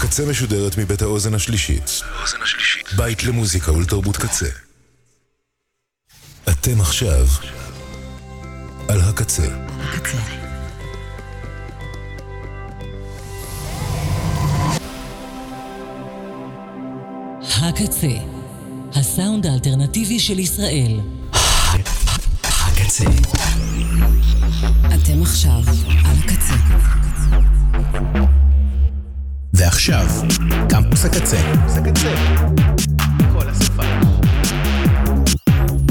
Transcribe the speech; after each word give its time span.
הקצה 0.00 0.26
משודרת 0.26 0.78
מבית 0.78 1.02
האוזן 1.02 1.34
השלישית. 1.34 2.00
בית 2.96 3.24
למוזיקה 3.24 3.72
ולתרבות 3.72 4.16
קצה. 4.16 4.46
אתם 6.48 6.80
עכשיו 6.80 7.26
על 8.88 9.00
הקצה. 9.00 9.46
הקצה, 17.62 18.16
הסאונד 18.94 19.46
האלטרנטיבי 19.46 20.20
של 20.20 20.38
ישראל. 20.38 21.00
הקצה. 22.42 23.04
אתם 24.94 25.22
עכשיו 25.22 25.62
על 26.06 26.16
הקצה. 26.18 26.54
ועכשיו, 29.70 30.06
קמפוס 30.68 31.04
הקצה. 31.04 31.36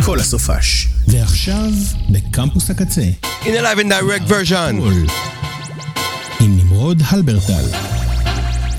כל 0.05 0.19
הסופש. 0.19 0.87
ועכשיו, 1.07 1.71
בקמפוס 2.09 2.69
הקצה. 2.69 3.01
In 3.43 3.45
a 3.45 3.49
live 3.49 3.79
and 3.79 3.89
direct 3.89 4.29
version. 4.29 4.81
כל. 4.81 4.93
עם 6.39 6.57
נמרוד 6.57 7.01
הלברטל. 7.07 7.63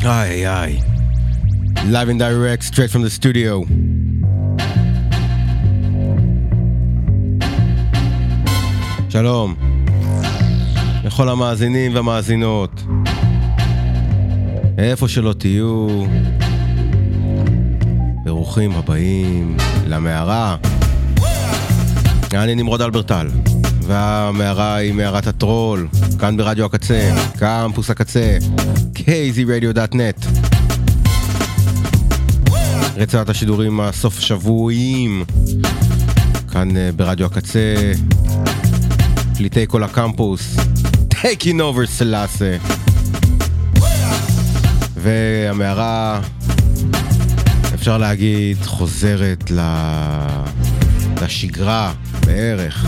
איי 0.05 0.49
איי. 0.49 0.81
Live 1.77 2.09
and 2.09 2.21
direct, 2.21 2.75
straight 2.75 2.93
from 2.93 3.03
the 3.03 3.23
studio. 3.23 3.67
שלום. 9.09 9.55
לכל 11.05 11.29
המאזינים 11.29 11.95
והמאזינות. 11.95 12.83
איפה 14.83 15.09
שלא 15.09 15.33
תהיו, 15.33 15.89
ברוכים 18.25 18.73
הבאים 18.73 19.57
למערה. 19.87 20.57
אני 22.33 22.55
נמרוד 22.55 22.83
אלברטל, 22.83 23.29
והמערה 23.83 24.75
היא 24.75 24.95
מערת 24.95 25.27
הטרול, 25.27 25.89
כאן 26.19 26.37
ברדיו 26.37 26.65
הקצה, 26.65 27.13
קמפוס 27.39 27.91
הקצה, 27.91 28.39
kzradio.net. 28.95 30.27
רצועת 32.97 33.29
השידורים 33.29 33.81
הסוף 33.81 34.21
שבועיים, 34.21 35.25
כאן 36.53 36.77
אה, 36.77 36.91
ברדיו 36.97 37.27
הקצה, 37.27 37.93
פליטי 39.37 39.65
כל 39.69 39.83
הקמפוס, 39.83 40.57
taking 41.11 41.59
over 41.59 41.87
סלאסה. 41.87 42.57
והמערה, 45.03 46.21
אפשר 47.75 47.99
להגיד, 47.99 48.57
חוזרת 48.65 49.51
ל... 49.51 49.61
לשגרה 51.23 51.93
בערך. 52.27 52.87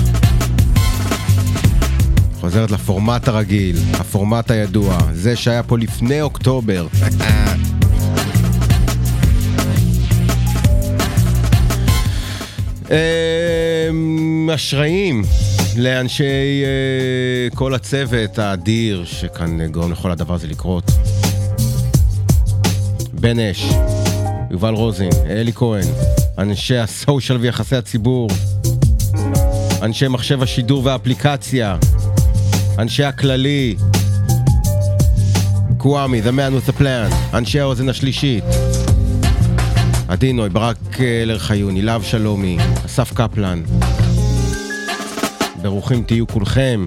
חוזרת 2.41 2.71
לפורמט 2.71 3.29
הרגיל, 3.29 3.77
הפורמט 3.93 4.51
הידוע, 4.51 4.99
זה 5.13 5.37
שהיה 5.37 5.63
פה 5.63 5.79
לפני 5.79 6.23
אוקטובר. 6.23 6.87
אמ, 12.91 14.51
אשריים 14.55 15.23
לאנשי 15.77 16.65
אה, 16.65 17.57
כל 17.57 17.75
הצוות 17.75 18.39
האדיר 18.39 19.05
שכאן 19.05 19.67
גורם 19.67 19.93
לכל 19.93 20.11
הדבר 20.11 20.35
הזה 20.35 20.47
לקרות. 20.47 20.85
בן 23.23 23.39
אש, 23.39 23.67
יובל 24.51 24.75
רוזין, 24.75 25.11
אלי 25.27 25.53
כהן, 25.53 25.85
אנשי 26.39 26.77
הסושיאל 26.77 27.39
ויחסי 27.39 27.77
הציבור, 27.77 28.29
אנשי 29.83 30.09
מחשב 30.09 30.43
השידור 30.43 30.85
והאפליקציה, 30.85 31.77
אנשי 32.79 33.05
הכללי, 33.05 33.77
קוואמי, 35.79 36.21
The 36.21 36.25
Man 36.25 36.69
with 36.69 36.71
the 36.71 36.81
Plan, 36.81 37.35
אנשי 37.35 37.61
האוזן 37.61 37.89
השלישית, 37.89 38.45
עדי 40.09 40.33
נוי, 40.33 40.49
ברק 40.49 41.01
אה, 41.01 41.23
אלר-חיוני, 41.23 41.83
להב 41.83 42.03
שלומי, 42.03 42.59
אסף 42.87 43.13
קפלן. 43.13 43.63
ברוכים 45.63 46.03
תהיו 46.03 46.27
כולכם. 46.27 46.87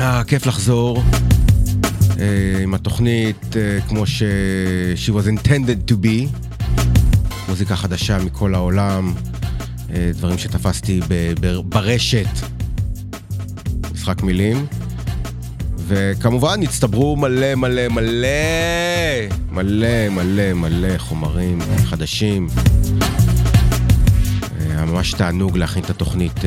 אה, 0.00 0.24
כיף 0.24 0.46
לחזור. 0.46 1.02
אה, 2.22 2.62
עם 2.62 2.74
התוכנית 2.74 3.56
אה, 3.56 3.78
כמו 3.88 4.06
ש... 4.06 4.22
she 5.06 5.10
was 5.10 5.26
intended 5.26 5.90
to 5.90 5.94
be, 6.04 6.28
מוזיקה 7.48 7.76
חדשה 7.76 8.18
מכל 8.18 8.54
העולם, 8.54 9.14
אה, 9.94 10.10
דברים 10.14 10.38
שתפסתי. 10.38 11.00
ברשת, 11.64 12.28
משחק 13.92 14.22
מילים, 14.22 14.66
וכמובן 15.86 16.62
הצטברו 16.62 17.16
מלא 17.16 17.54
מלא 17.54 17.88
מלא 17.88 18.28
מלא 19.52 20.08
מלא 20.10 20.52
מלא 20.52 20.98
חומרים 20.98 21.58
חדשים. 21.84 22.46
היה 24.60 24.84
ממש 24.84 25.12
תענוג 25.12 25.58
להכין 25.58 25.84
את 25.84 25.90
התוכנית 25.90 26.40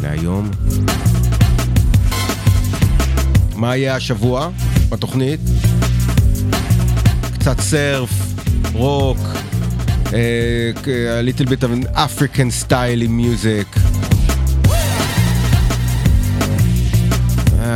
להיום. 0.00 0.50
מה 3.64 3.76
יהיה 3.76 3.96
השבוע 3.96 4.48
בתוכנית? 4.88 5.40
קצת 7.34 7.60
סרף, 7.60 8.10
רוק, 8.72 9.18
a 10.06 10.12
little 11.24 11.46
bit 11.46 11.62
of 11.62 11.70
an 11.72 11.96
African 11.96 12.64
style 12.64 13.02
in 13.02 13.10
music. 13.10 13.80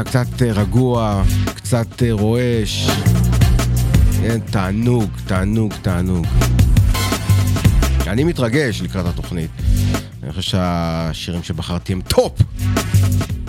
קצת 0.04 0.42
רגוע, 0.42 1.22
קצת 1.54 2.02
רועש. 2.10 2.90
כן, 4.20 4.38
תענוג, 4.50 5.10
תענוג, 5.26 5.72
תענוג. 5.82 6.26
אני 8.06 8.24
מתרגש 8.24 8.82
לקראת 8.82 9.06
התוכנית. 9.06 9.50
אני 10.22 10.32
חושב 10.32 10.50
שהשירים 10.50 11.42
שבחרתי 11.42 11.92
הם 11.92 12.00
טופ! 12.00 12.32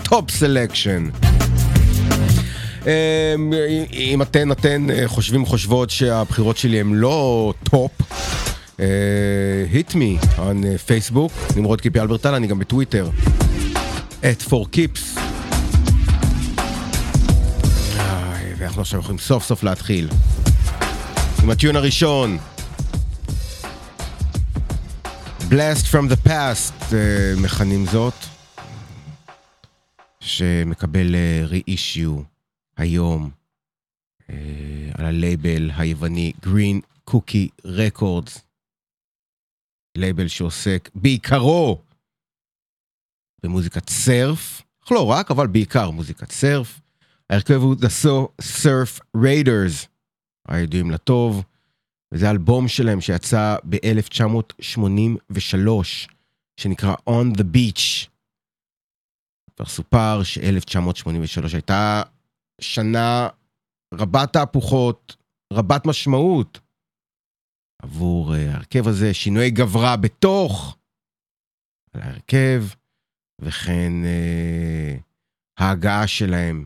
top 0.02 0.30
selection. 0.30 1.08
אם 3.92 4.22
אתן, 4.22 4.52
אתן 4.52 4.86
חושבים, 5.06 5.46
חושבות 5.46 5.90
שהבחירות 5.90 6.56
שלי 6.56 6.80
הן 6.80 6.92
לא 6.94 7.54
טופ, 7.64 7.90
hit 9.72 9.92
me 9.92 10.24
on 10.38 10.78
פייסבוק, 10.86 11.32
נמרוד 11.56 11.80
קיפי 11.80 12.00
הלברטל, 12.00 12.34
אני 12.34 12.46
גם 12.46 12.58
בטוויטר, 12.58 13.10
at 14.22 14.48
for 14.48 14.64
keeps. 14.74 15.20
ואנחנו 18.58 18.80
עכשיו 18.80 19.00
יכולים 19.00 19.18
סוף 19.18 19.44
סוף 19.44 19.62
להתחיל. 19.62 20.08
עם 21.42 21.50
הטיון 21.50 21.76
הראשון, 21.76 22.38
Blast 25.50 25.86
from 25.92 26.12
the 26.12 26.28
past, 26.28 26.94
מכנים 27.36 27.86
זאת, 27.86 28.14
שמקבל 30.20 31.14
re-issue. 31.50 32.29
היום 32.80 33.30
אה, 34.30 34.90
על 34.94 35.04
הלייבל 35.04 35.70
היווני 35.76 36.32
Green 36.44 36.80
Cookie 37.10 37.48
Records, 37.66 38.40
לייבל 39.96 40.28
שעוסק 40.28 40.90
בעיקרו 40.94 41.82
במוזיקת 43.42 43.88
סרף, 43.88 44.62
אך 44.84 44.92
לא 44.92 45.10
רק, 45.10 45.30
אבל 45.30 45.46
בעיקר 45.46 45.90
מוזיקת 45.90 46.30
סרף. 46.30 46.80
ההרכב 47.30 47.54
הוא 47.54 47.74
The 47.74 48.06
Surf 48.42 49.00
Raiders, 49.16 49.86
הידועים 50.48 50.90
לטוב, 50.90 51.42
וזה 52.12 52.30
אלבום 52.30 52.68
שלהם 52.68 53.00
שיצא 53.00 53.56
ב-1983, 53.68 55.68
שנקרא 56.56 56.94
On 57.08 57.36
the 57.36 57.44
Beach. 57.54 58.08
כבר 59.56 59.66
סופר 59.66 60.22
ש-1983 60.22 61.52
הייתה 61.52 62.02
שנה 62.60 63.28
רבת 63.94 64.32
תהפוכות, 64.32 65.16
רבת 65.52 65.86
משמעות 65.86 66.60
עבור 67.82 68.32
ההרכב 68.34 68.88
הזה, 68.88 69.14
שינויי 69.14 69.50
גברה 69.50 69.96
בתוך 69.96 70.76
ההרכב, 71.94 72.62
וכן 73.40 73.92
אה, 74.04 74.96
ההגעה 75.58 76.06
שלהם 76.06 76.64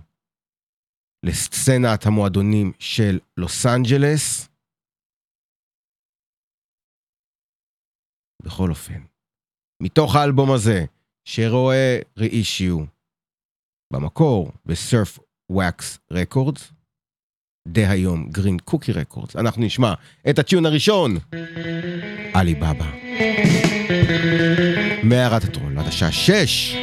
לסצנת 1.27 2.07
המועדונים 2.07 2.73
של 2.79 3.19
לוס 3.37 3.67
אנג'לס. 3.67 4.49
בכל 8.43 8.71
אופן, 8.71 9.03
מתוך 9.83 10.15
האלבום 10.17 10.53
הזה, 10.55 10.85
שרואה 11.25 11.99
ראישיו 12.17 12.79
במקור, 13.93 14.53
בסרף 14.67 15.19
Wax 15.53 16.13
Records, 16.13 16.61
דהיום 17.69 18.29
גרין 18.31 18.59
קוקי 18.59 18.93
רקורדס. 18.93 19.37
אנחנו 19.37 19.63
נשמע 19.63 19.95
את 20.31 20.39
הטיון 20.39 20.67
הראשון, 20.67 21.19
עלי 22.35 22.55
בבא. 22.55 22.91
מערת 25.03 25.45
הטרול 25.45 25.79
עד 25.79 25.87
השעה 25.87 26.13
שש, 26.13 26.77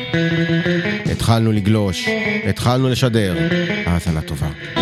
התחלנו 1.11 1.51
לגלוש, 1.51 2.07
התחלנו 2.49 2.89
לשדר, 2.89 3.35
האזנה 3.85 4.21
טובה. 4.21 4.80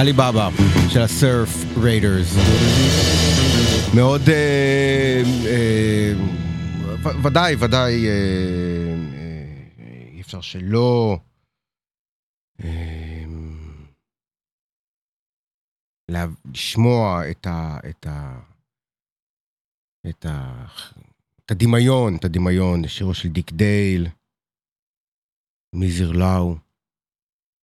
עלי 0.00 0.12
בבא 0.12 0.48
של 0.88 1.00
ה 1.00 1.10
Surf 1.10 1.48
Raiders. 1.82 2.34
מאוד, 3.96 4.20
אה, 4.28 5.22
אה, 5.46 6.12
ודאי, 7.24 7.54
ודאי, 7.54 8.06
אה, 8.06 8.94
אי 10.12 10.20
אפשר 10.20 10.40
שלא 10.40 11.18
לשמוע 16.54 17.30
את 17.30 17.46
ה... 17.46 17.78
את 17.90 18.06
ה... 18.06 18.40
את 20.08 20.26
ה... 20.26 20.66
את 21.44 21.50
הדמיון, 21.50 22.16
את 22.16 22.24
הדמיון, 22.24 22.88
שירו 22.88 23.14
של 23.14 23.28
דיק 23.28 23.52
דייל, 23.52 24.06
מיזר 25.74 26.12
לאו, 26.12 26.56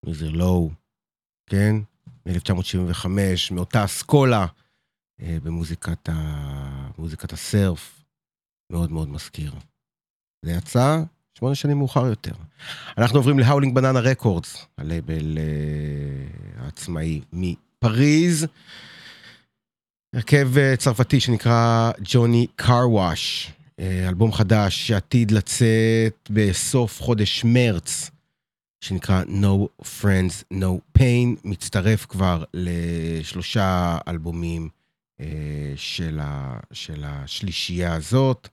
מיזר 0.05 0.29
לואו, 0.29 0.69
כן? 1.49 1.94
מ-1975, 2.25 3.07
מאותה 3.51 3.85
אסכולה 3.85 4.45
אה, 5.21 5.37
במוזיקת 5.43 6.09
ה... 6.09 7.33
הסרף, 7.33 8.05
מאוד 8.71 8.91
מאוד 8.91 9.09
מזכיר. 9.09 9.53
זה 10.45 10.51
יצא 10.51 11.03
שמונה 11.37 11.55
שנים 11.55 11.77
מאוחר 11.77 12.05
יותר. 12.05 12.31
אנחנו 12.97 13.19
עוברים 13.19 13.39
להאולינג 13.39 13.75
בננה 13.75 13.99
רקורדס, 13.99 14.65
הלייבל 14.77 15.37
אה, 15.37 16.63
העצמאי 16.63 17.21
מפריז. 17.33 18.47
הרכב 20.15 20.57
אה, 20.57 20.77
צרפתי 20.77 21.19
שנקרא 21.19 21.91
ג'וני 22.03 22.47
קרווש, 22.55 23.51
אה, 23.79 24.07
אלבום 24.09 24.31
חדש 24.31 24.87
שעתיד 24.87 25.31
לצאת 25.31 26.29
בסוף 26.29 27.01
חודש 27.01 27.43
מרץ. 27.43 28.11
שנקרא 28.85 29.23
No 29.23 29.83
Friends 29.83 30.53
No 30.53 30.99
Pain, 30.99 31.39
מצטרף 31.43 32.05
כבר 32.05 32.43
לשלושה 32.53 33.97
אלבומים 34.07 34.69
אה, 35.19 35.73
של, 35.75 36.19
ה, 36.21 36.59
של 36.73 37.03
השלישייה 37.07 37.93
הזאת. 37.93 38.49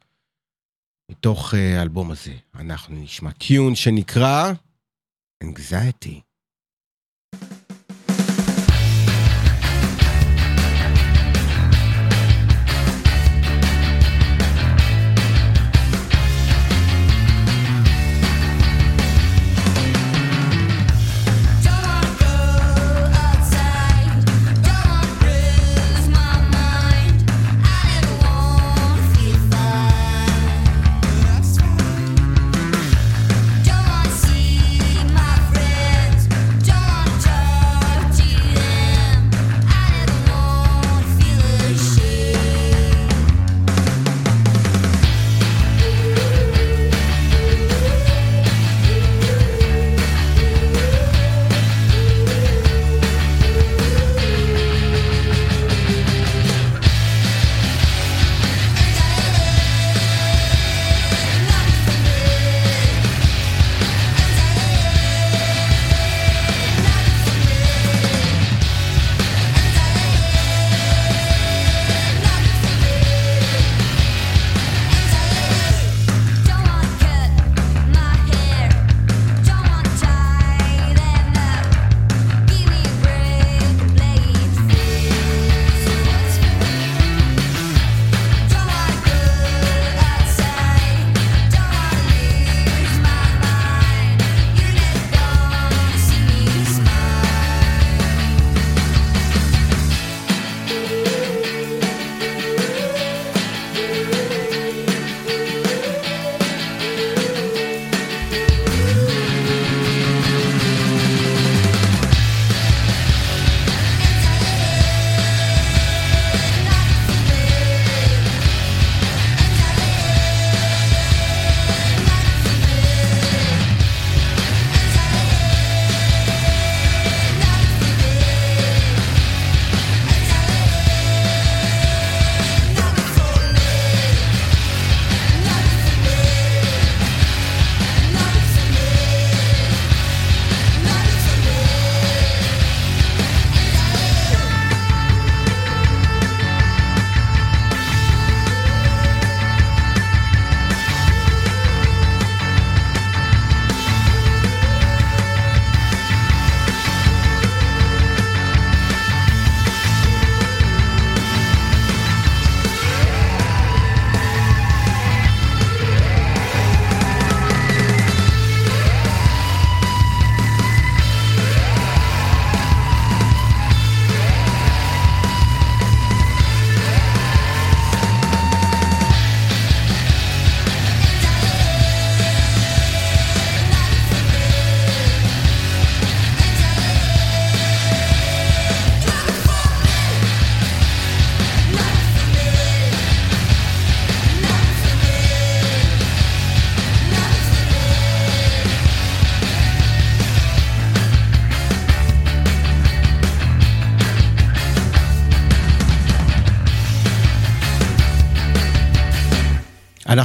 מתוך 1.10 1.54
אה, 1.54 1.78
האלבום 1.78 2.10
הזה 2.10 2.34
אנחנו 2.54 2.96
נשמע 2.96 3.30
טיון 3.30 3.74
שנקרא 3.74 4.52
Anxiety. 5.44 6.31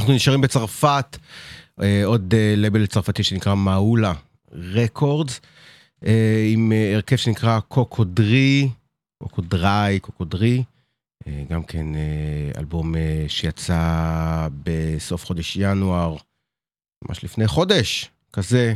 אנחנו 0.08 0.16
נשארים 0.16 0.40
בצרפת, 0.40 1.16
אה, 1.82 2.04
עוד 2.04 2.34
אה, 2.34 2.54
לבל 2.56 2.86
צרפתי 2.86 3.22
שנקרא 3.22 3.54
מאולה 3.54 4.12
רקורדס, 4.52 5.40
אה, 6.06 6.46
עם 6.52 6.72
אה, 6.72 6.94
הרכב 6.94 7.16
שנקרא 7.16 7.60
קוקודרי, 7.60 8.68
קוקודרי, 9.18 9.98
קוקודרי, 10.00 10.64
אה, 11.26 11.42
גם 11.50 11.62
כן 11.62 11.94
אה, 11.94 12.50
אלבום 12.58 12.96
אה, 12.96 13.24
שיצא 13.28 14.48
בסוף 14.62 15.26
חודש 15.26 15.56
ינואר, 15.56 16.16
ממש 17.04 17.24
לפני 17.24 17.48
חודש, 17.48 18.10
כזה. 18.32 18.74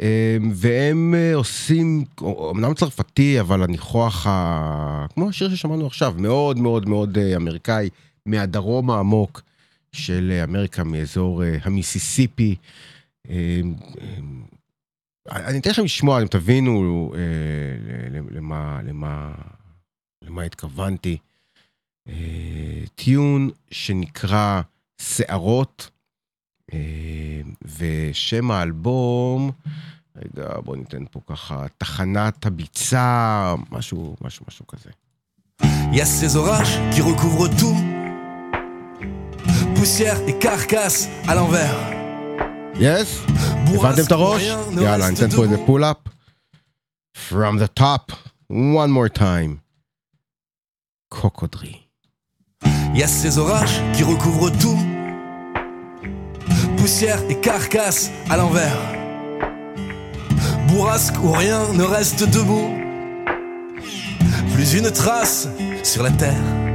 אה, 0.00 0.36
והם 0.54 1.14
אה, 1.14 1.34
עושים, 1.34 2.04
אמנם 2.50 2.74
צרפתי, 2.74 3.40
אבל 3.40 3.62
הניחוח. 3.62 4.26
כמו 5.14 5.28
השיר 5.28 5.54
ששמענו 5.54 5.86
עכשיו, 5.86 6.14
מאוד 6.18 6.58
מאוד 6.58 6.88
מאוד 6.88 7.18
אה, 7.18 7.36
אמריקאי, 7.36 7.88
מהדרום 8.26 8.90
העמוק 8.90 9.47
של 9.92 10.40
אמריקה, 10.44 10.84
מאזור 10.84 11.44
אה, 11.44 11.56
המיסיסיפי. 11.62 12.56
אה, 13.30 13.60
אה, 14.00 15.46
אני 15.48 15.58
אתן 15.58 15.70
לכם 15.70 15.84
לשמוע, 15.84 16.22
אם 16.22 16.26
תבינו 16.26 17.12
למה, 18.30 18.80
למה, 18.84 19.34
למה 20.24 20.42
התכוונתי. 20.42 21.18
טיון 22.94 23.50
שנקרא 23.70 24.62
שערות, 25.02 25.90
ושם 27.78 28.50
האלבום, 28.50 29.50
רגע, 30.16 30.60
בואו 30.64 30.76
ניתן 30.76 31.04
פה 31.10 31.20
ככה, 31.26 31.66
תחנת 31.78 32.46
הביצה, 32.46 33.54
משהו, 33.70 34.16
משהו, 34.20 34.44
משהו 34.48 34.66
כזה. 34.66 34.90
Y 35.92 36.00
a 36.00 36.04
ces 36.04 36.36
orages 36.36 36.78
qui 36.92 37.00
recouvrent 37.00 37.48
tout. 37.56 37.87
poussière 39.88 40.20
et 40.26 40.34
carcasse 40.34 41.08
à 41.26 41.34
l'envers. 41.34 41.74
Yes. 42.78 43.22
Bourrasque. 43.64 43.98
I 43.98 44.02
dip 44.02 44.08
the 44.08 44.18
rush, 44.18 44.44
y'all 44.44 45.02
on 45.02 45.14
10 45.14 45.28
the 45.48 45.64
pull 45.64 45.82
up. 45.82 46.10
From 47.14 47.58
the 47.58 47.68
top, 47.68 48.12
one 48.48 48.90
more 48.90 49.08
time. 49.08 49.60
Cocodrie. 51.10 51.88
Y 52.94 53.02
a 53.02 53.06
ces 53.06 53.38
orages 53.38 53.80
qui 53.94 54.02
recouvrent 54.02 54.50
tout. 54.50 54.78
Poussière 56.76 57.22
et 57.30 57.40
carcasse 57.40 58.10
à 58.28 58.36
l'envers. 58.36 58.76
Bourrasque 60.68 61.16
où 61.22 61.32
rien 61.32 61.72
ne 61.72 61.84
reste 61.84 62.28
debout. 62.28 62.74
Plus 64.52 64.74
une 64.74 64.90
trace 64.90 65.48
sur 65.82 66.02
la 66.02 66.10
terre. 66.10 66.67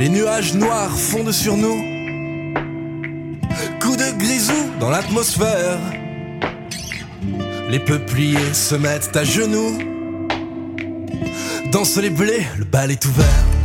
Les 0.00 0.08
nuages 0.08 0.54
noirs 0.54 0.96
fondent 0.96 1.30
sur 1.30 1.58
nous. 1.58 1.76
Coup 3.82 3.96
de 3.96 4.18
grisou 4.18 4.70
dans 4.80 4.88
l'atmosphère. 4.88 5.78
Les 7.68 7.80
peupliers 7.80 8.54
se 8.54 8.76
mettent 8.76 9.14
à 9.14 9.24
genoux. 9.24 9.76
Danse 11.70 11.98
les 11.98 12.08
blés, 12.08 12.46
le 12.56 12.64
bal 12.64 12.90
est 12.90 13.04
ouvert. 13.04 13.59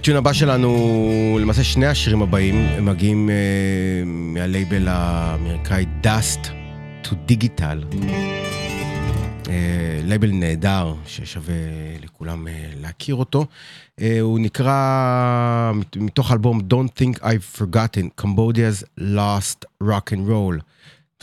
ה 0.00 0.03
tune 0.03 0.16
הבא 0.16 0.32
שלנו, 0.32 1.38
למעשה 1.40 1.64
שני 1.64 1.86
השירים 1.86 2.22
הבאים, 2.22 2.54
הם 2.54 2.84
מגיעים 2.86 3.28
אה, 3.28 3.32
מהלייבל 4.06 4.88
האמריקאי 4.88 5.86
Dust 6.02 6.46
to 7.04 7.08
Digital. 7.30 7.94
אה, 9.44 9.48
לייבל 10.04 10.30
נהדר, 10.30 10.94
ששווה 11.06 11.54
לכולם 12.02 12.46
uh, 12.46 12.50
להכיר 12.80 13.14
אותו. 13.14 13.46
אה, 14.00 14.02
הוא 14.20 14.38
נקרא, 14.40 15.72
מת- 15.74 15.96
מתוך 15.96 16.30
האלבום 16.30 16.60
Don't 16.60 17.00
Think 17.02 17.20
I've 17.22 17.58
Forgotten, 17.60 18.22
Cambodia's 18.24 18.84
Last 19.00 19.64
Rock 19.84 20.12
and 20.12 20.30
Roll. 20.30 20.62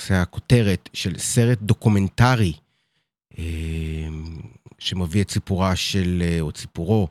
זה 0.07 0.21
הכותרת 0.21 0.89
של 0.93 1.17
סרט 1.17 1.57
דוקומנטרי 1.61 2.53
אה, 3.39 3.43
שמביא 4.79 5.21
את 5.21 5.31
סיפורה 5.31 5.75
של, 5.75 6.23
אה, 6.25 6.41
או 6.41 6.51
סיפורו 6.55 7.07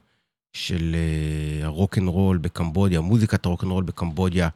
של 0.57 0.97
אה, 0.97 1.67
הרוקנרול 1.67 2.39
בקמבודיה, 2.39 3.01
מוזיקת 3.01 3.47
הרוקנרול 3.47 3.85
בקמבודיה 3.85 4.49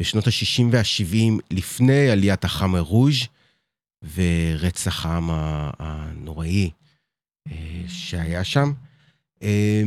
בשנות 0.00 0.26
ה-60 0.26 0.62
וה-70 0.70 1.40
לפני 1.50 2.10
עליית 2.10 2.44
החאמר 2.44 2.80
רוז'. 2.80 3.26
ורצח 4.14 5.06
העם 5.06 5.30
הנוראי 5.78 6.70
אה, 7.48 7.82
שהיה 7.88 8.44
שם. 8.44 8.72
אה, 9.42 9.82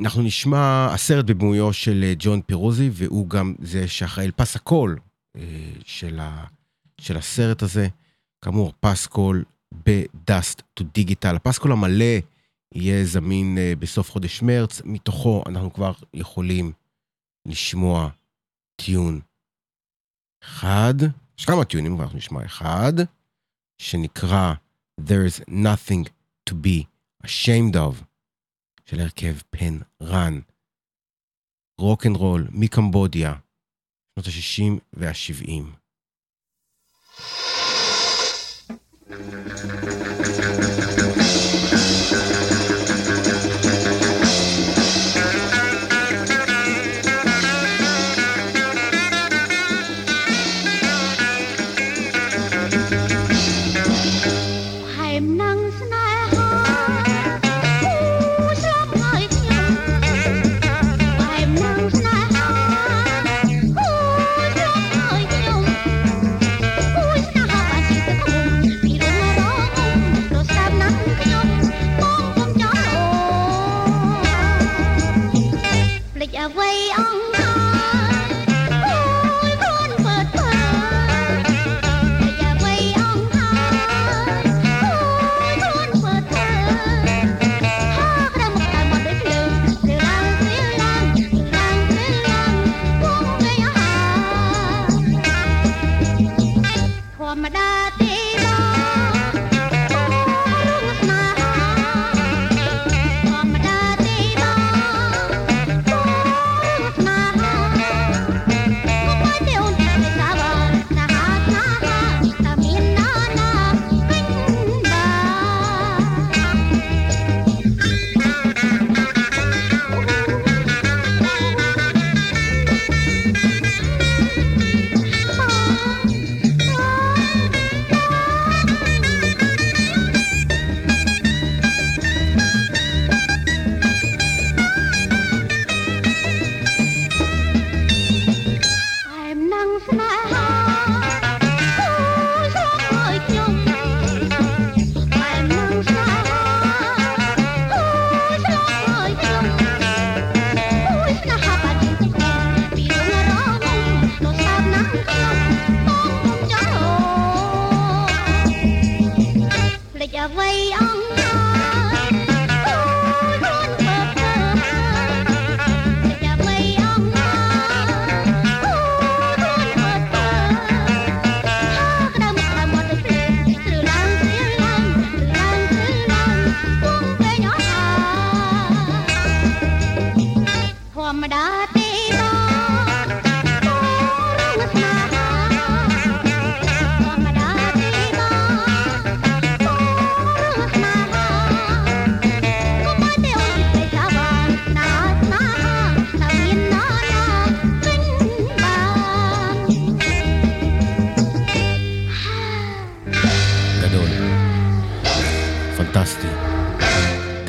אנחנו 0.00 0.22
נשמע 0.22 0.88
הסרט 0.94 1.24
בבימויו 1.24 1.72
של 1.72 2.04
אה, 2.04 2.12
ג'ון 2.18 2.42
פירוזי, 2.42 2.90
והוא 2.92 3.28
גם 3.28 3.54
זה 3.58 3.88
שאחראי 3.88 4.28
לפס 4.28 4.56
הקול 4.56 4.98
של, 5.84 6.20
ה, 6.20 6.44
של 7.00 7.16
הסרט 7.16 7.62
הזה. 7.62 7.88
כאמור, 8.42 8.72
פס 8.80 9.06
קול 9.06 9.44
ב-Dust 9.86 10.80
to 10.80 10.82
Digital. 10.98 11.36
הפס 11.36 11.58
קול 11.58 11.72
המלא 11.72 12.14
יהיה 12.76 13.04
זמין 13.04 13.58
אה, 13.58 13.72
בסוף 13.78 14.10
חודש 14.10 14.42
מרץ, 14.42 14.82
מתוכו 14.84 15.42
אנחנו 15.46 15.72
כבר 15.72 15.92
יכולים 16.14 16.72
לשמוע 17.46 18.08
tune 18.76 19.20
אחד, 20.42 20.94
יש 21.38 21.44
כמה 21.44 21.64
tune 21.64 21.80
ים, 21.80 21.92
אבל 21.92 22.02
אנחנו 22.02 22.18
נשמע 22.18 22.44
אחד, 22.44 22.92
שנקרא 23.78 24.54
There's 25.00 25.50
Nothing 25.50 26.08
to 26.50 26.54
be 26.54 26.84
ashamed 27.26 27.74
of, 27.74 28.04
של 28.84 29.00
הרכב 29.00 29.36
פן 29.50 29.78
רן. 30.02 30.40
רוק 31.78 32.06
אנד 32.06 32.16
רול 32.16 32.48
מקמבודיה, 32.50 33.34
שנות 34.14 34.26
ה-60 34.26 34.80
וה-70. 34.92 35.76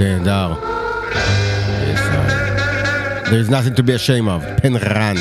נהדר. 0.01 0.53
Yes, 1.13 1.99
I- 1.99 3.29
There's 3.29 3.49
nothing 3.49 3.75
to 3.75 3.83
be 3.83 3.93
ashamed 3.93 4.27
of, 4.27 4.61
פן 4.61 4.75
רן. 4.75 5.15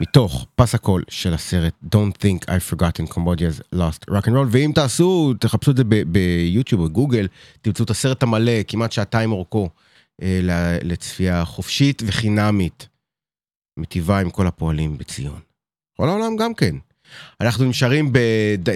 מתוך 0.00 0.46
פס 0.56 0.74
הקול 0.74 1.02
של 1.08 1.34
הסרט 1.34 1.74
Don't 1.84 2.16
think 2.22 2.44
I've 2.50 2.74
forgotten 2.74 3.12
Cambodia's 3.14 3.74
Lost 3.74 4.10
Rock 4.10 4.24
and 4.26 4.32
Roll 4.32 4.48
ואם 4.50 4.72
תעשו, 4.74 5.34
תחפשו 5.40 5.70
את 5.70 5.76
זה 5.76 5.82
ביוטיוב 6.06 6.80
או 6.80 6.90
גוגל, 6.90 7.28
תמצאו 7.62 7.84
את 7.84 7.90
הסרט 7.90 8.22
המלא, 8.22 8.52
כמעט 8.68 8.92
שעתיים 8.92 9.32
אורכו, 9.32 9.68
אה, 10.22 10.40
לצפייה 10.82 11.44
חופשית 11.44 12.02
וחינמית, 12.06 12.88
מטיבה 13.78 14.18
עם 14.20 14.30
כל 14.30 14.46
הפועלים 14.46 14.98
בציון. 14.98 15.40
כל 15.96 16.08
העולם 16.08 16.36
גם 16.36 16.54
כן. 16.54 16.76
אנחנו 17.40 17.64
נשארים 17.64 18.12
ב- 18.12 18.18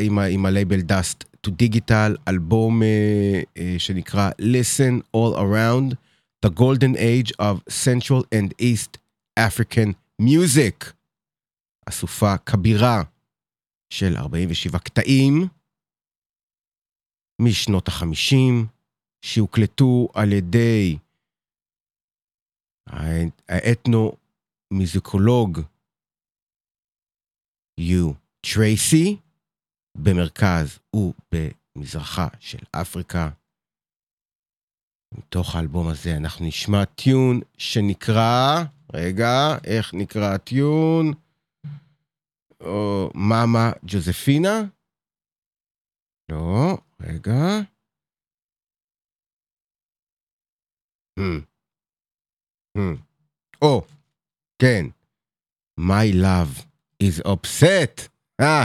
עם, 0.07 0.19
ה- 0.19 0.27
עם 0.27 0.47
הלייבל 0.47 0.79
Dust 0.81 1.25
to 1.47 1.51
Digital, 1.51 2.17
אלבום 2.29 2.83
אה, 2.83 2.89
אה, 3.57 3.75
שנקרא 3.79 4.31
Listen 4.41 5.01
All 5.17 5.35
Around, 5.37 5.95
The 6.47 6.51
Golden 6.51 6.97
Age 6.97 7.31
of 7.43 7.57
Central 7.85 8.23
and 8.35 8.49
East 8.63 8.99
African 9.41 9.93
Music. 10.23 10.93
אסופה 11.89 12.39
כבירה 12.39 13.03
של 13.93 14.17
47 14.17 14.79
קטעים 14.79 15.49
משנות 17.43 17.89
החמישים, 17.89 18.67
שהוקלטו 19.25 20.09
על 20.15 20.33
ידי 20.33 20.99
הא- 22.89 23.29
האתנו-מוזיקולוג 23.49 25.61
יו 27.81 28.13
טרייסי, 28.47 29.17
במרכז 29.95 30.79
ובמזרחה 30.97 32.29
של 32.41 32.59
אפריקה. 32.71 33.31
מתוך 35.15 35.55
האלבום 35.55 35.89
הזה 35.89 36.17
אנחנו 36.17 36.47
נשמע 36.47 36.85
טיון 36.85 37.41
שנקרא, 37.59 38.63
רגע, 38.95 39.59
איך 39.65 39.95
נקרא 39.95 40.35
הטיון? 40.35 41.13
או 42.61 43.11
מאמה 43.15 43.73
ג'וזפינה? 43.85 44.61
לא, 46.31 46.79
רגע. 47.01 47.61
Hmm. 51.21 51.43
Hmm. 52.79 52.97
או, 53.63 53.83
כן. 54.59 54.85
My 55.81 56.13
love 56.13 56.67
is 57.03 57.21
upset. 57.27 58.12
אה. 58.41 58.65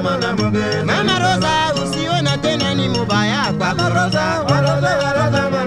Rosa. 0.00 0.84
Mama 0.84 1.18
Rosa 1.18 1.74
usiona 1.84 2.38
tena 2.38 2.74
ni 2.74 2.88
mubaya 2.88 3.52
kwako 3.58 3.88
Rosa, 3.88 4.40
Rosa, 4.48 4.80
Rosa, 4.80 5.12
Rosa, 5.12 5.50
Rosa. 5.50 5.61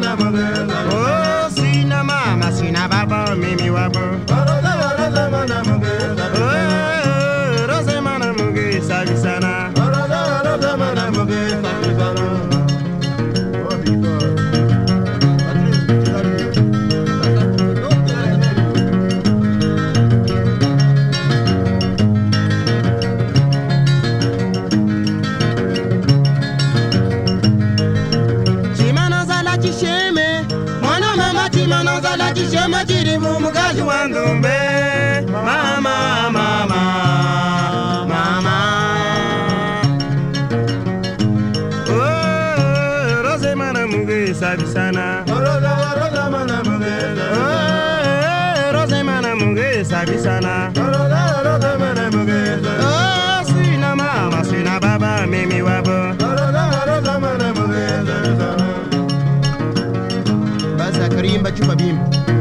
chumba 61.51 61.75
chumba 61.75 61.75
bim. 61.75 62.34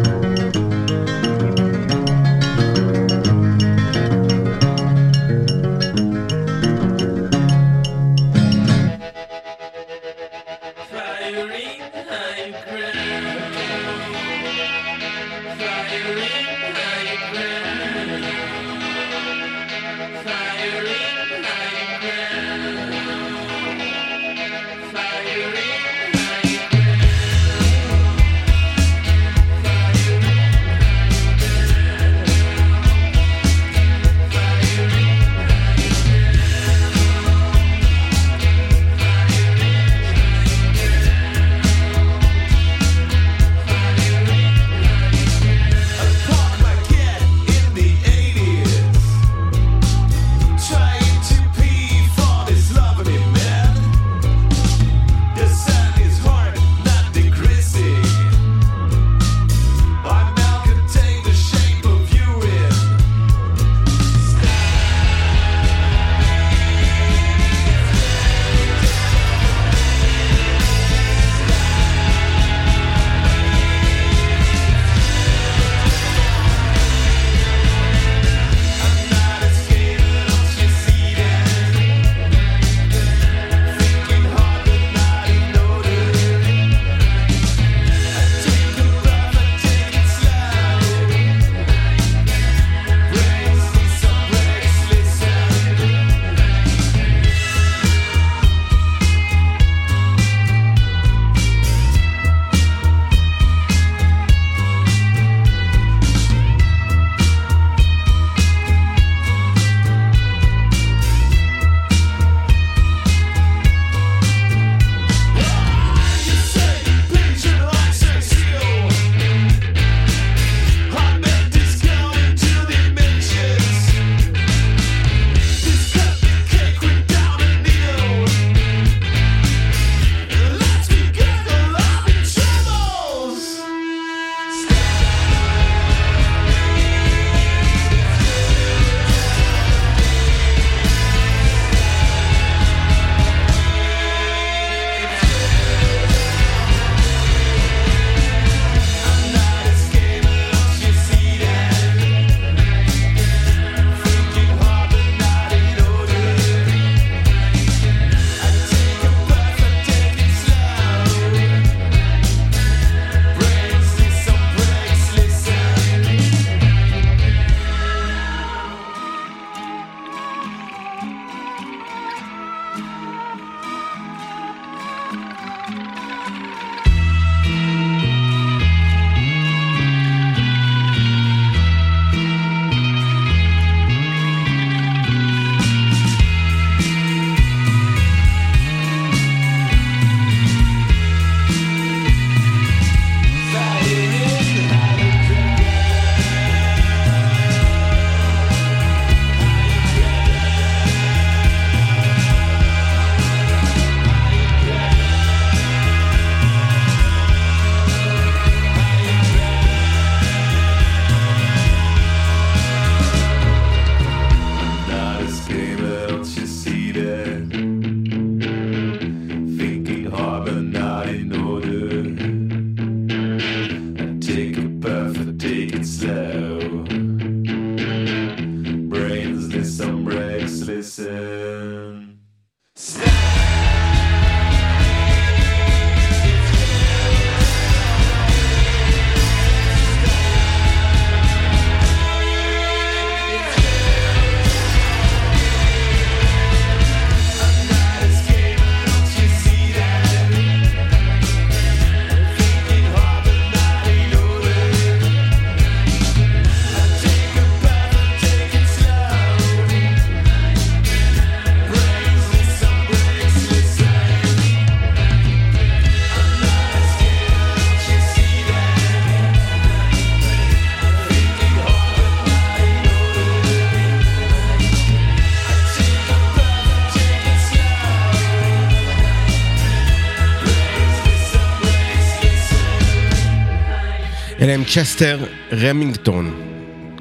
אלה 284.55 284.63
הם 284.63 284.69
צ'סטר 284.69 285.27
רמינגטון, 285.53 286.35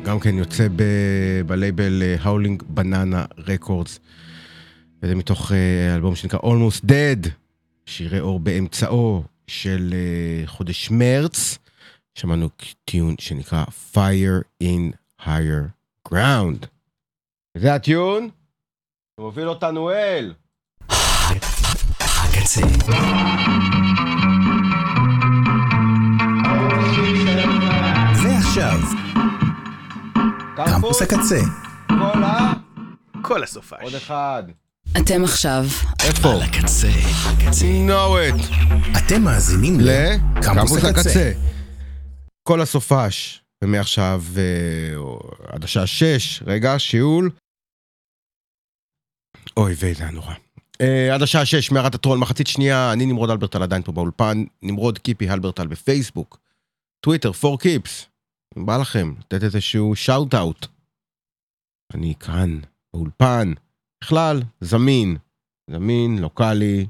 גם 0.03 0.19
כן 0.19 0.37
יוצא 0.37 0.67
ב- 0.75 1.41
בלייבל 1.45 2.03
Howlin' 2.19 2.63
Banana 2.67 3.25
Records. 3.37 3.99
וזה 5.03 5.15
מתוך 5.15 5.51
אה, 5.51 5.95
אלבום 5.95 6.15
שנקרא 6.15 6.39
Almost 6.39 6.85
Dead, 6.85 7.29
שירי 7.85 8.19
אור 8.19 8.39
באמצעו 8.39 9.23
של 9.47 9.93
אה, 9.93 10.47
חודש 10.47 10.91
מרץ. 10.91 11.57
שמענו 12.15 12.49
tune 12.85 13.15
שנקרא 13.19 13.63
Fire 13.93 14.63
in 14.63 14.95
Higher 15.21 15.67
Ground. 16.09 16.65
זה 17.57 17.73
הטיון 17.73 18.29
שמוביל 19.19 19.49
אותנו 19.49 19.91
אל. 19.91 20.33
הקצה. 21.99 22.61
קמפוס 30.83 31.01
הקצה. 31.01 31.39
כל 31.87 32.23
ה... 32.23 32.53
כל 33.21 33.43
הסופש. 33.43 33.77
עוד 33.81 33.95
אחד. 33.95 34.43
אתם 34.97 35.23
עכשיו 35.23 35.63
איפה? 36.03 36.31
על 36.31 36.41
הקצה. 36.41 36.87
הקצה. 36.87 37.65
know 37.87 38.37
it. 38.41 38.53
אתם 38.97 39.21
מאזינים 39.21 39.77
לקמפוס 39.79 40.83
הקצה. 40.83 41.31
כל 42.47 42.61
הסופש, 42.61 43.41
ומעכשיו 43.63 44.23
אה, 44.37 45.55
עד 45.55 45.63
השעה 45.63 45.87
שש, 45.87 46.43
רגע, 46.45 46.79
שיעול. 46.79 47.29
אוי 49.57 49.73
ויי, 49.73 49.93
זה 49.93 50.03
היה 50.03 50.11
נורא. 50.11 50.33
אה, 50.81 51.15
עד 51.15 51.21
השעה 51.21 51.45
שש, 51.45 51.71
מערת 51.71 51.95
הטרול, 51.95 52.17
מחצית 52.17 52.47
שנייה, 52.47 52.93
אני 52.93 53.05
נמרוד 53.05 53.29
אלברטל 53.29 53.63
עדיין 53.63 53.81
פה 53.81 53.91
באולפן, 53.91 54.43
נמרוד 54.61 54.99
קיפי 54.99 55.29
אלברטל 55.29 55.67
בפייסבוק, 55.67 56.39
טוויטר, 56.99 57.31
For 57.31 57.59
Keeps. 57.59 58.05
בא 58.57 58.77
לכם, 58.77 59.13
לתת 59.19 59.43
איזשהו 59.43 59.95
shout 59.95 60.35
out. 60.35 60.72
אני 61.95 62.13
כאן, 62.19 62.59
באולפן, 62.93 63.53
בכלל, 64.03 64.41
זמין, 64.61 65.17
זמין, 65.71 66.17
לוקאלי, 66.19 66.87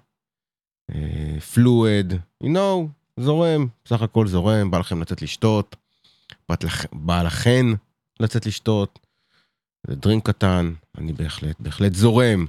פלואד, 1.54 2.14
you 2.44 2.48
know, 2.48 2.88
זורם, 3.20 3.68
בסך 3.86 4.02
הכל 4.02 4.28
זורם, 4.28 4.72
בא 4.72 4.78
לכם 4.80 5.02
לצאת 5.02 5.22
לשתות, 5.22 5.76
בא 6.50 6.64
לכ- 6.64 6.94
בא 6.94 7.22
לכן 7.24 7.66
לצאת 8.20 8.46
לשתות, 8.46 9.00
זה 9.88 9.96
דרינק 9.96 10.28
קטן, 10.30 10.74
אני 10.98 11.14
בהחלט, 11.14 11.60
בהחלט 11.60 11.94
זורם. 11.94 12.46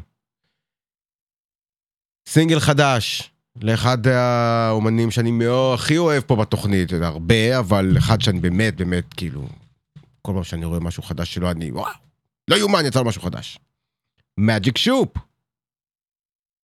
סינגל 2.28 2.60
חדש 2.60 3.30
לאחד 3.62 4.06
האומנים 4.06 5.10
שאני 5.10 5.30
מאוד, 5.30 5.74
הכי 5.78 5.98
אוהב 5.98 6.22
פה 6.22 6.36
בתוכנית, 6.36 6.92
הרבה, 6.92 7.58
אבל 7.58 7.98
אחד 7.98 8.20
שאני 8.20 8.40
באמת, 8.40 8.76
באמת, 8.76 9.14
כאילו, 9.14 9.48
כל 10.22 10.32
פעם 10.34 10.44
שאני 10.44 10.64
רואה 10.64 10.80
משהו 10.80 11.02
חדש 11.02 11.34
שלו, 11.34 11.50
אני, 11.50 11.70
וואו, 11.70 11.92
לא 12.50 12.57
יאומן, 12.57 12.87
יצא 12.87 12.98
לו 12.98 13.09
משהו 13.09 13.22
חדש. 13.22 13.59
מג'יק 14.40 14.78
שופ, 14.78 15.18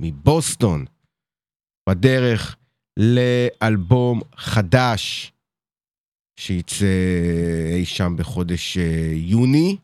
מבוסטון, 0.02 0.84
בדרך 1.88 2.56
לאלבום 2.96 4.20
חדש 4.36 5.32
שייצא 6.36 6.86
אי 7.76 7.86
שם 7.86 8.12
בחודש 8.18 8.78
אה, 8.78 9.12
יוני, 9.12 9.76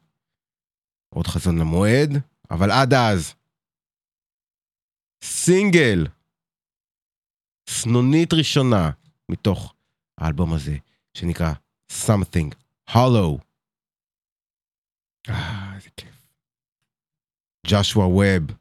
עוד 1.15 1.27
חזון 1.27 1.59
למועד, 1.59 2.11
אבל 2.51 2.71
עד 2.71 2.95
אז, 2.95 3.35
סינגל, 5.25 6.07
סנונית 7.71 8.33
ראשונה 8.33 8.91
מתוך 9.29 9.75
האלבום 10.19 10.53
הזה, 10.55 10.77
שנקרא 11.15 11.53
Something 11.93 12.55
Hollow. 12.91 13.39
ג'שua 17.69 18.07
ווב, 18.07 18.57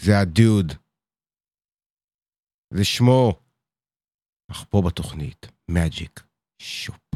זה 0.00 0.18
הדוד. 0.18 0.72
זה 2.74 2.84
שמו. 2.84 3.40
אך 4.50 4.64
פה 4.70 4.82
בתוכנית, 4.86 5.46
Magic 5.70 6.20
שופ. 6.62 7.07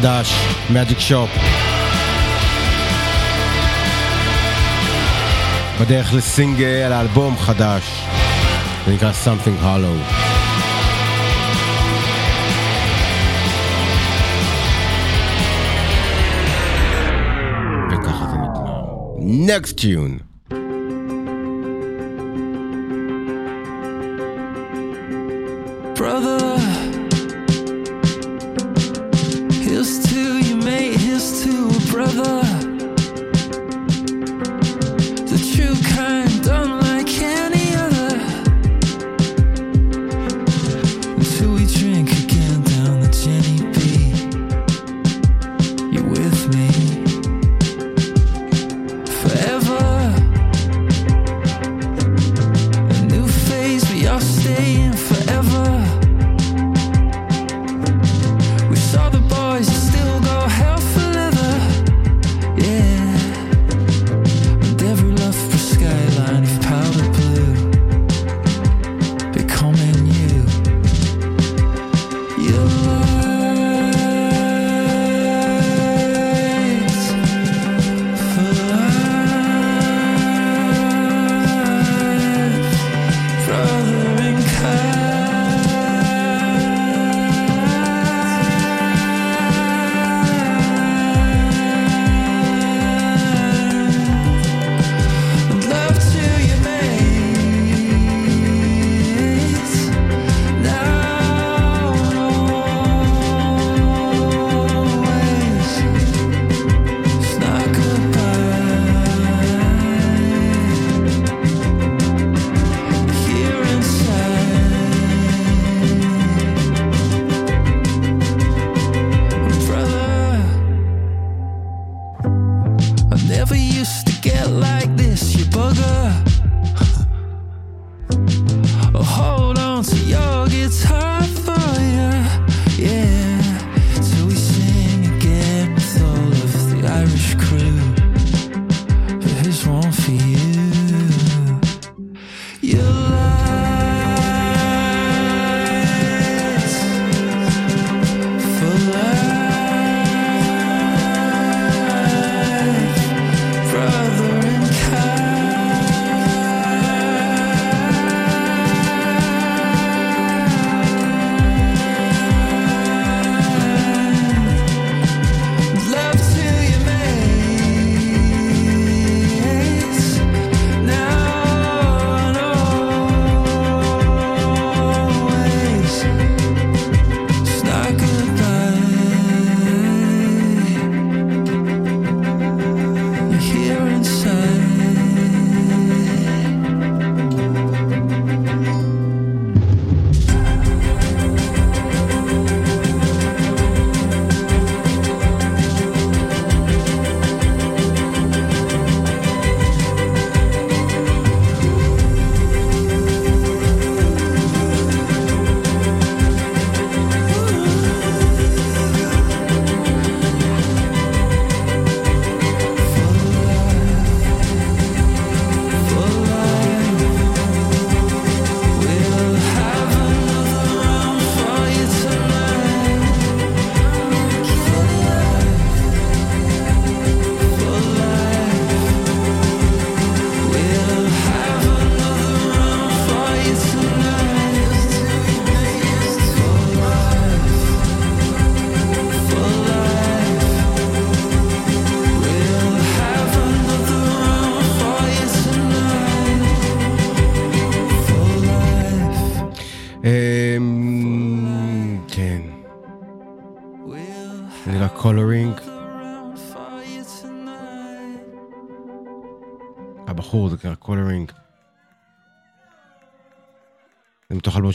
החדש, 0.00 0.32
Magic 0.70 1.10
Shop. 1.10 1.40
בדרך 5.80 6.14
לסינגל, 6.14 6.92
אלבום 6.92 7.38
חדש, 7.38 8.04
זה 8.86 8.92
נקרא 8.92 9.12
Something 9.24 9.64
Hollow. 9.64 10.14
וככה 17.92 18.26
זה 18.30 18.36
נגמר. 18.36 18.82
Next 19.46 19.80
tune. 19.80 20.29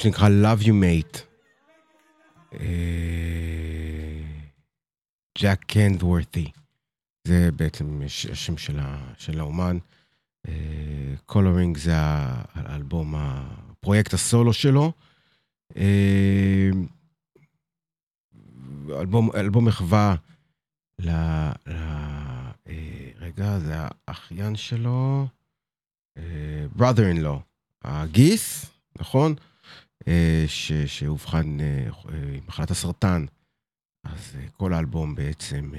שנקרא 0.05 0.29
Love 0.29 0.61
You 0.61 0.71
Mate. 0.71 1.19
אה, 2.53 4.21
ג'ק 5.37 5.63
קנוורתי, 5.67 6.51
זה 7.27 7.49
בעצם 7.51 8.01
השם 8.31 8.57
של, 8.57 8.79
ה, 8.79 9.13
של 9.17 9.39
האומן. 9.39 9.77
אה, 10.47 11.13
קולורינג 11.25 11.77
uh, 11.77 11.79
זה 11.79 11.93
האלבום, 11.95 13.15
הפרויקט 13.17 14.13
הסולו 14.13 14.53
שלו. 14.53 14.91
אה, 15.73 15.77
אלבום, 18.99 19.29
אלבום 19.35 19.67
מחווה 19.67 20.15
ל... 20.99 21.09
ל 21.67 21.73
אה, 22.67 22.71
רגע, 23.19 23.59
זה 23.59 23.73
האחיין 24.07 24.55
שלו, 24.55 25.27
Uh, 26.17 26.21
brother 26.79 27.05
in 27.13 27.19
law, 27.23 27.39
הגיס, 27.83 28.65
נכון? 28.99 29.35
אה, 30.07 30.43
ש, 30.47 30.71
שאובחן 30.71 31.59
אה, 31.59 31.65
אה, 31.65 32.17
עם 32.33 32.43
מחלת 32.47 32.71
הסרטן. 32.71 33.25
אז 34.03 34.37
כל 34.57 34.73
האלבום 34.73 35.15
בעצם, 35.15 35.71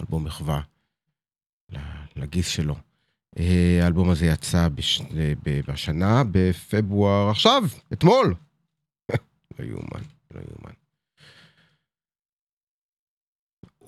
אלבום 0.00 0.24
מחווה 0.24 0.60
לגיס 2.16 2.48
שלו. 2.48 2.76
האלבום 3.82 4.10
הזה 4.10 4.26
יצא 4.26 4.68
בש... 4.68 5.00
ב, 5.42 5.60
בשנה, 5.70 6.22
בפברואר, 6.30 7.30
עכשיו, 7.30 7.62
אתמול. 7.92 8.34
לא 9.58 9.64
יאומן, 9.64 10.02
לא 10.34 10.40
יאומן. 10.40 10.72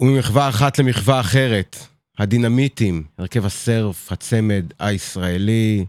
וממחווה 0.01 0.49
אחת 0.49 0.79
למחווה 0.79 1.21
אחרת, 1.21 1.77
הדינמיטים, 2.19 3.05
הרכב 3.19 3.45
הסרף, 3.45 4.13
הצמד 4.13 4.65
הישראלי, 4.79 5.87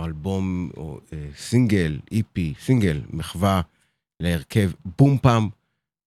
אלבום, 0.00 0.70
או 0.76 1.00
אה, 1.12 1.30
סינגל, 1.34 2.00
איפי, 2.10 2.54
סינגל, 2.60 3.02
מחווה 3.10 3.62
להרכב 4.20 4.70
בום 4.98 5.18
פעם, 5.18 5.48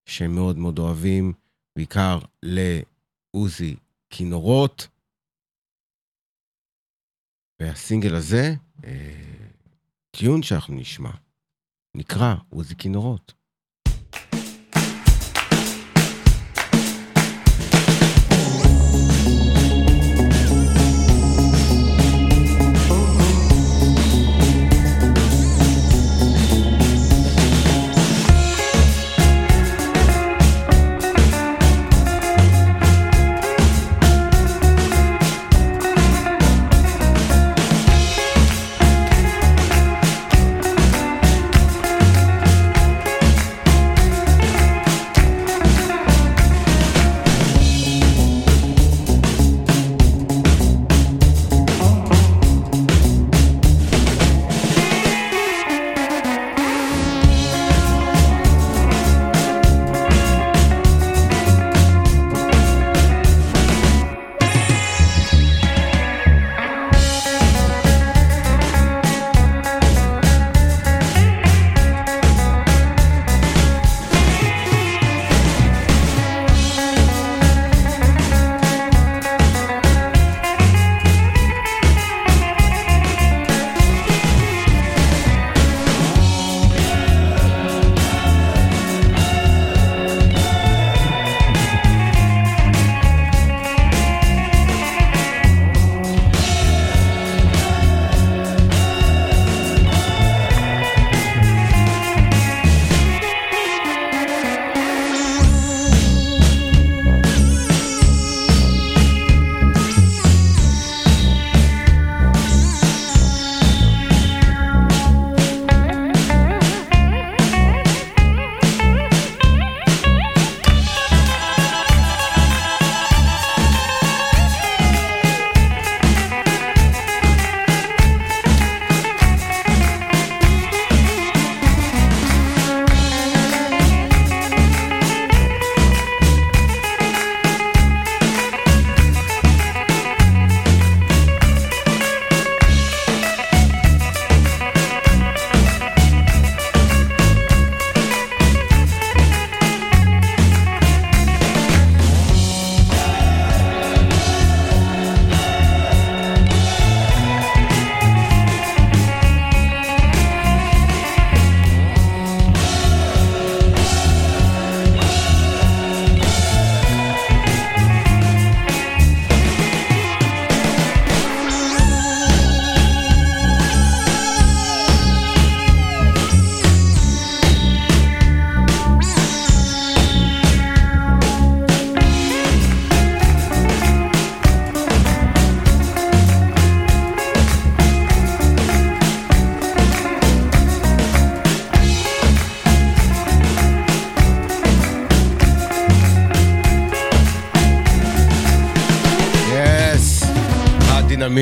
שהם 0.06 0.34
מאוד 0.34 0.58
מאוד 0.58 0.78
אוהבים, 0.78 1.32
בעיקר 1.76 2.18
לעוזי 2.42 3.76
כינורות. 4.10 4.88
והסינגל 7.60 8.14
הזה, 8.14 8.54
אה, 8.84 9.46
טיון 10.10 10.42
שאנחנו 10.42 10.74
נשמע, 10.74 11.10
נקרא 11.94 12.34
עוזי 12.50 12.74
כינורות. 12.76 13.41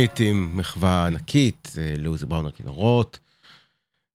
דינמיט 0.01 0.20
עם 0.20 0.57
מחווה 0.57 1.07
ענקית, 1.07 1.68
אה, 1.78 1.94
לעוזי 1.98 2.26
בראון 2.26 2.46
הכינורות. 2.46 3.18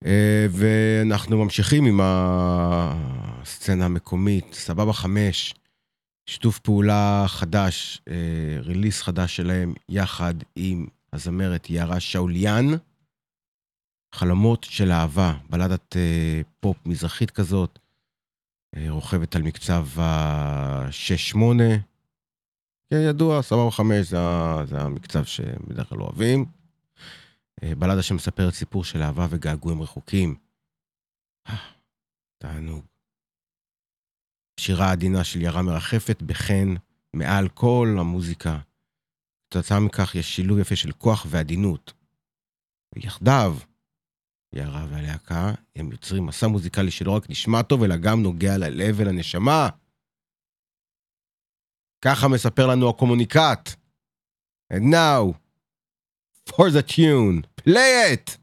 אה, 0.06 0.48
ואנחנו 0.50 1.44
ממשיכים 1.44 1.86
עם 1.86 2.00
הסצנה 2.04 3.86
המקומית, 3.86 4.54
סבבה 4.54 4.94
חמש, 4.94 5.54
שיתוף 6.30 6.60
פעולה 6.60 7.26
חדש, 7.28 8.02
אה, 8.08 8.58
ריליס 8.60 9.02
חדש 9.02 9.36
שלהם, 9.36 9.74
יחד 9.90 10.34
עם 10.56 10.88
הזמרת 11.14 11.70
יערה 11.70 12.00
שאוליאן. 12.00 12.66
חלומות 14.16 14.64
של 14.64 14.92
אהבה, 14.92 15.34
בלדת 15.50 15.96
אה, 15.96 16.42
פופ 16.60 16.78
מזרחית 16.86 17.32
כזאת, 17.32 17.80
אה, 18.76 18.86
רוכבת 18.90 19.36
על 19.36 19.42
מקצב 19.42 19.88
ה-6-8. 20.00 21.38
כן, 22.90 23.02
ידוע, 23.10 23.42
סבבה 23.42 23.72
חמש 23.72 24.08
זה, 24.08 24.18
זה 24.66 24.82
המקצב 24.82 25.24
שבדרך 25.24 25.90
כלל 25.90 26.02
אוהבים. 26.02 26.46
אה, 27.64 27.76
בלדה 27.76 28.02
שמספרת 28.02 28.54
סיפור 28.54 28.84
של 28.84 29.02
אהבה 29.02 29.28
וגעגועים 29.30 29.82
רחוקים. 29.82 30.36
אה, 31.48 31.58
תענוג. 32.38 32.86
שירה 34.60 34.92
עדינה 34.92 35.24
של 35.24 35.42
יערה 35.42 35.62
מרחפת 35.62 36.22
בחן 36.22 36.74
מעל 37.14 37.48
כל 37.48 37.96
המוזיקה. 38.00 38.60
כתוצאה 39.50 39.80
מכך 39.80 40.16
יש 40.16 40.36
שילוב 40.36 40.60
יפה 40.60 40.76
של 40.76 40.92
כוח 40.92 41.26
ועדינות. 41.30 41.94
ויחדיו, 42.96 43.58
יערה 44.54 44.86
והלהקה, 44.90 45.54
הם 45.76 45.92
יוצרים 45.92 46.26
מסע 46.26 46.48
מוזיקלי 46.48 46.92
שלא 46.92 47.12
רק 47.12 47.30
נשמע 47.30 47.62
טוב, 47.62 47.84
אלא 47.84 47.98
גם 47.98 48.24
נוגע 48.24 48.58
ללב 48.58 48.96
ולנשמה. 48.98 49.70
ככה 52.06 52.28
מספר 52.28 52.68
לנו 52.68 52.90
הקומוניקט. 52.90 53.76
And 54.74 54.92
now, 54.92 55.36
for 56.50 56.70
the 56.70 56.84
tune, 56.84 57.46
play 57.58 58.14
it! 58.14 58.38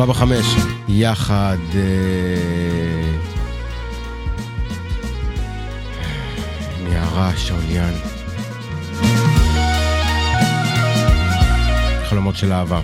סבבה 0.00 0.14
חמש, 0.14 0.46
יחד... 0.88 1.56
אה, 1.74 3.18
מיערה 6.84 7.36
שאוליאן. 7.36 7.92
חלומות 12.08 12.36
של 12.36 12.52
אהבה. 12.52 12.80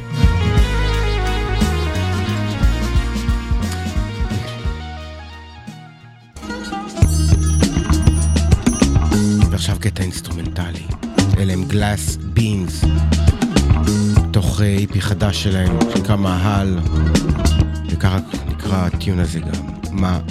ועכשיו 9.50 9.76
קטע 9.80 10.02
אינסטרומנטלי. 10.02 10.86
אלה 11.38 11.52
הם 11.52 11.64
גלאס. 11.64 12.15
מתוך 14.56 14.66
אה, 14.66 14.76
איפי 14.78 15.00
חדש 15.00 15.42
שלהם, 15.42 15.78
שנקרא 15.94 16.16
מאהל, 16.16 16.78
וככה 17.90 18.18
נקרא 18.48 18.86
הטיון 18.86 19.18
הזה 19.18 19.40
גם, 19.40 19.66
מאהל. 19.92 20.22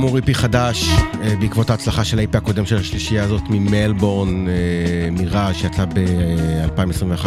כאמור 0.00 0.16
איפי 0.16 0.34
חדש, 0.34 0.88
אה, 1.22 1.36
בעקבות 1.40 1.70
ההצלחה 1.70 2.04
של 2.04 2.18
האיפי 2.18 2.36
הקודם 2.36 2.66
של 2.66 2.76
השלישייה 2.76 3.24
הזאת 3.24 3.42
ממלבורן, 3.50 4.48
אה, 4.48 4.52
מיראז' 5.12 5.56
שיצא 5.56 5.84
ב-2021. 5.84 7.26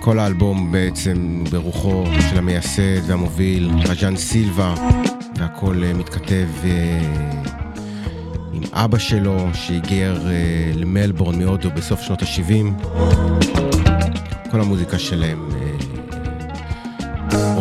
כל 0.00 0.18
האלבום 0.18 0.72
בעצם 0.72 1.44
ברוחו 1.50 2.04
של 2.30 2.38
המייסד 2.38 3.06
והמוביל, 3.06 3.70
רג'אן 3.88 4.16
סילבה, 4.16 4.74
והכל 5.36 5.82
אה, 5.84 5.94
מתכתב 5.94 6.48
עם 8.52 8.62
אבא 8.72 8.98
שלו 8.98 9.48
שהיגר 9.54 10.18
למלבורן 10.74 11.38
מהודו 11.38 11.70
בסוף 11.70 12.02
שנות 12.02 12.22
ה-70. 12.22 12.86
כל 14.50 14.60
המוזיקה 14.60 14.98
שלהם 14.98 15.48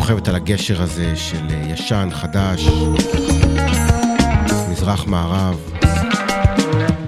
רוכבת 0.01 0.27
על 0.27 0.35
הגשר 0.35 0.81
הזה 0.81 1.15
של 1.15 1.47
אה, 1.49 1.63
ישן, 1.73 2.09
חדש, 2.11 2.67
מזרח, 4.71 5.05
מערב, 5.05 5.59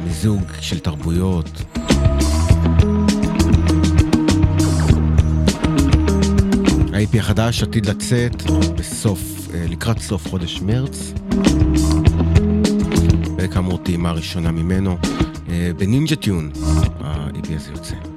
מיזוג 0.03 0.41
של 0.59 0.79
תרבויות. 0.79 1.61
ה-IP 6.93 7.17
החדש 7.19 7.63
עתיד 7.63 7.85
לצאת 7.85 8.43
בסוף, 8.77 9.19
אה, 9.53 9.65
לקראת 9.69 9.99
סוף 9.99 10.27
חודש 10.27 10.61
מרץ. 10.61 11.13
וכאמור 13.37 13.77
טעימה 13.77 14.11
ראשונה 14.11 14.51
ממנו. 14.51 14.97
אה, 15.49 15.71
בנינג'ה 15.77 16.15
טיון 16.15 16.51
ה-IP 17.01 17.47
הזה 17.55 17.71
יוצא. 17.71 18.12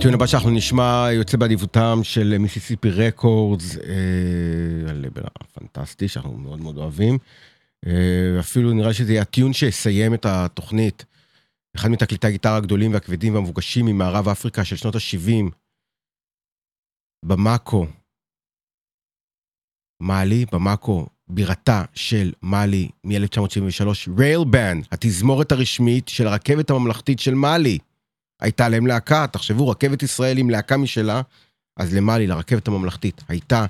הטיעון 0.00 0.14
הבא 0.14 0.26
שאנחנו 0.26 0.50
נשמע 0.50 1.08
יוצא 1.12 1.36
באדיבותם 1.36 2.00
של 2.02 2.38
מיסיסיפי 2.38 2.90
רקורדס, 2.90 3.76
אה, 3.76 4.90
הלבל 4.90 5.22
הפנטסטי 5.40 6.08
שאנחנו 6.08 6.36
מאוד 6.36 6.60
מאוד 6.60 6.78
אוהבים. 6.78 7.18
אה, 7.86 8.40
אפילו 8.40 8.72
נראה 8.72 8.92
שזה 8.94 9.12
יהיה 9.12 9.22
הטיעון 9.22 9.52
שיסיים 9.52 10.14
את 10.14 10.26
התוכנית. 10.26 11.04
אחד 11.76 11.88
מתקליטי 11.88 12.26
הגיטרה 12.26 12.56
הגדולים 12.56 12.92
והכבדים 12.92 13.34
והמבוקשים 13.34 13.86
ממערב 13.86 14.28
אפריקה 14.28 14.64
של 14.64 14.76
שנות 14.76 14.94
ה-70, 14.94 15.50
במאקו, 17.24 17.86
מאלי, 20.02 20.46
במאקו, 20.52 21.06
בירתה 21.28 21.84
של 21.94 22.32
מאלי 22.42 22.88
מ-1973, 23.04 23.86
ריילבן, 24.18 24.80
התזמורת 24.92 25.52
הרשמית 25.52 26.08
של 26.08 26.26
הרכבת 26.26 26.70
הממלכתית 26.70 27.18
של 27.18 27.34
מאלי. 27.34 27.78
הייתה 28.40 28.68
להם 28.68 28.86
להקה, 28.86 29.26
תחשבו, 29.26 29.68
רכבת 29.68 30.02
ישראל 30.02 30.38
עם 30.38 30.50
להקה 30.50 30.76
משלה, 30.76 31.22
אז 31.76 31.94
למאלי, 31.94 32.26
לרכבת 32.26 32.68
הממלכתית, 32.68 33.22
הייתה 33.28 33.66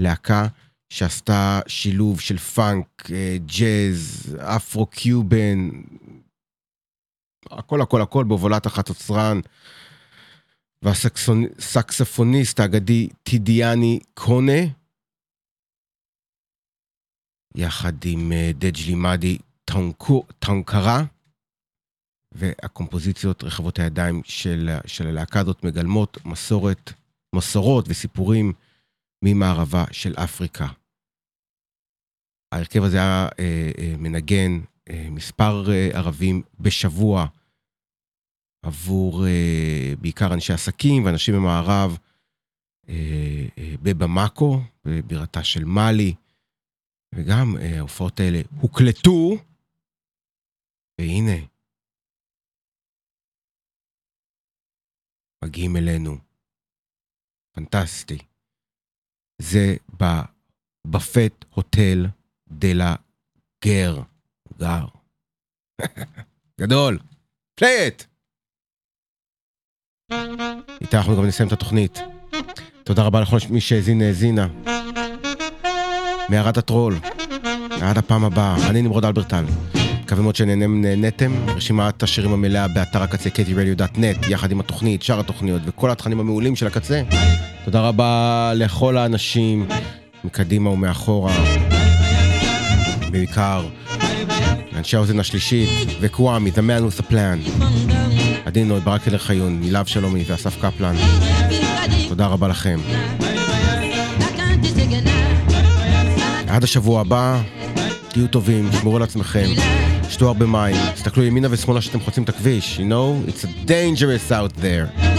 להקה 0.00 0.46
שעשתה 0.90 1.60
שילוב 1.66 2.20
של 2.20 2.38
פאנק, 2.38 3.10
אה, 3.10 3.36
ג'אז, 3.46 4.36
אפרו-קיובן, 4.40 5.70
הכל 7.50 7.80
הכל 7.80 8.02
הכל 8.02 8.24
בהובלת 8.24 8.66
החצוצרן 8.66 9.40
והסקספוניסט 10.82 12.60
האגדי 12.60 13.08
טידיאני 13.22 14.00
קונה, 14.14 14.60
יחד 17.54 17.92
עם 18.04 18.32
אה, 18.32 18.50
דג'לי 18.54 18.94
מאדי 18.94 19.38
טונקרה. 20.38 21.04
והקומפוזיציות 22.34 23.44
רחבות 23.44 23.78
הידיים 23.78 24.22
של, 24.24 24.70
של 24.86 25.06
הלהקה 25.06 25.40
הזאת 25.40 25.64
מגלמות 25.64 26.18
מסורת, 26.24 26.92
מסורות 27.34 27.84
וסיפורים 27.88 28.52
ממערבה 29.24 29.84
של 29.92 30.14
אפריקה. 30.14 30.66
ההרכב 32.52 32.82
הזה 32.82 32.96
היה 32.96 33.28
אה, 33.38 33.70
אה, 33.78 33.94
מנגן 33.98 34.60
אה, 34.90 35.06
מספר 35.10 35.72
אה, 35.72 35.88
ערבים 35.92 36.42
בשבוע 36.60 37.26
עבור 38.62 39.26
אה, 39.26 39.94
בעיקר 40.00 40.34
אנשי 40.34 40.52
עסקים 40.52 41.04
ואנשים 41.04 41.34
ממערב 41.34 41.98
אה, 42.88 43.46
אה, 43.58 43.74
בבמאקו, 43.82 44.60
בבירתה 44.84 45.44
של 45.44 45.64
מאלי, 45.64 46.14
וגם 47.14 47.56
אה, 47.56 47.78
ההופעות 47.78 48.20
האלה 48.20 48.40
הוקלטו, 48.60 49.36
והנה, 51.00 51.36
מגיעים 55.44 55.76
אלינו. 55.76 56.16
פנטסטי. 57.54 58.18
זה 59.38 59.76
בבפט 60.86 61.44
הוטל 61.54 62.06
דה 62.48 62.94
גר. 63.64 64.02
גר. 64.58 64.86
גדול. 66.60 66.98
פליי 67.54 67.88
את! 67.88 68.04
איתה 70.80 70.98
אנחנו 70.98 71.16
גם 71.16 71.26
נסיים 71.26 71.48
את 71.48 71.52
התוכנית. 71.52 71.98
תודה 72.84 73.02
רבה 73.02 73.20
לכל 73.20 73.36
מי 73.50 73.60
שהאזין 73.60 74.02
האזינה. 74.02 74.48
מערת 76.30 76.56
הטרול. 76.56 76.94
עד 77.82 77.98
הפעם 77.98 78.24
הבאה. 78.24 78.70
אני 78.70 78.82
נמרוד 78.82 79.04
אלברטל. 79.04 79.44
מקווה 80.14 80.22
מאוד 80.22 80.36
שנהנתם. 80.36 81.32
רשימת 81.56 82.02
השירים 82.02 82.32
המלאה 82.32 82.68
באתר 82.68 83.02
הקצה 83.02 83.28
ktradio.net 83.28 84.30
יחד 84.30 84.50
עם 84.50 84.60
התוכנית, 84.60 85.02
שאר 85.02 85.20
התוכניות 85.20 85.62
וכל 85.66 85.90
התכנים 85.90 86.20
המעולים 86.20 86.56
של 86.56 86.66
הקצה. 86.66 87.02
תודה 87.64 87.80
רבה 87.80 88.52
לכל 88.54 88.96
האנשים 88.96 89.66
מקדימה 90.24 90.70
ומאחורה. 90.70 91.32
בעיקר 93.10 93.66
לאנשי 94.72 94.96
האוזן 94.96 95.20
השלישית 95.20 95.88
וקוואמי, 96.00 96.50
The 96.50 96.58
Man 96.58 96.98
with 96.98 97.00
a 97.00 97.12
Plan. 97.12 97.64
עדין 98.44 98.68
נוי, 98.68 98.80
ברק 98.80 99.08
אלר 99.08 99.18
חיון, 99.18 99.60
מילאב 99.60 99.86
שלומי 99.86 100.24
ואסף 100.26 100.62
קפלן. 100.62 100.94
תודה 102.08 102.26
רבה 102.26 102.48
לכם. 102.48 102.78
עד 106.48 106.64
השבוע 106.64 107.00
הבא, 107.00 107.40
תהיו 108.08 108.26
טובים, 108.26 108.70
שמרו 108.80 108.96
על 108.96 109.02
עצמכם, 109.02 109.46
שתו 110.14 110.26
הרבה 110.26 110.46
מים, 110.46 110.76
תסתכלו 110.94 111.24
ימינה 111.24 111.48
ושמאלה 111.50 111.80
שאתם 111.80 112.00
חוצים 112.00 112.22
את 112.22 112.28
הכביש, 112.28 112.80
you 112.80 112.82
know, 112.82 113.30
it's 113.30 113.44
dangerous 113.68 114.30
out 114.30 114.60
there. 114.60 115.13